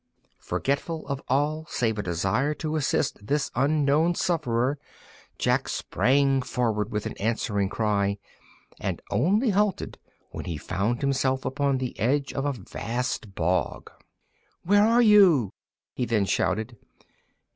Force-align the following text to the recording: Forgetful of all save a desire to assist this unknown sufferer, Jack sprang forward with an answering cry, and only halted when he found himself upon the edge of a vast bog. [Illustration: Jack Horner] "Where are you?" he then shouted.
Forgetful 0.39 1.07
of 1.07 1.21
all 1.27 1.67
save 1.69 1.99
a 1.99 2.01
desire 2.01 2.55
to 2.55 2.75
assist 2.75 3.27
this 3.27 3.51
unknown 3.53 4.15
sufferer, 4.15 4.79
Jack 5.37 5.69
sprang 5.69 6.41
forward 6.41 6.91
with 6.91 7.05
an 7.05 7.15
answering 7.17 7.69
cry, 7.69 8.17
and 8.79 8.99
only 9.11 9.51
halted 9.51 9.99
when 10.31 10.45
he 10.45 10.57
found 10.57 11.01
himself 11.01 11.45
upon 11.45 11.77
the 11.77 11.99
edge 11.99 12.33
of 12.33 12.45
a 12.45 12.51
vast 12.53 13.35
bog. 13.35 13.91
[Illustration: 13.91 14.13
Jack 14.17 14.65
Horner] 14.67 14.81
"Where 14.85 14.91
are 14.91 15.01
you?" 15.03 15.53
he 15.93 16.05
then 16.05 16.25
shouted. 16.25 16.77